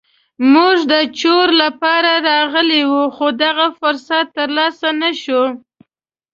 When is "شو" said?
5.21-5.43